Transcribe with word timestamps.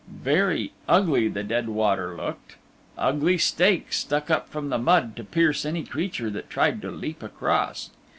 Very 0.23 0.71
ugly 0.89 1.27
the 1.27 1.43
dead 1.43 1.69
water 1.69 2.15
looked. 2.17 2.55
Ugly 2.97 3.37
stakes 3.37 3.99
stuck 3.99 4.31
up 4.31 4.49
from 4.49 4.69
the 4.69 4.79
mud 4.79 5.15
to 5.17 5.23
pierce 5.23 5.63
any 5.63 5.83
creature 5.83 6.31
that 6.31 6.49
tried 6.49 6.81
to 6.81 6.89
leap 6.89 7.21
across. 7.21 7.91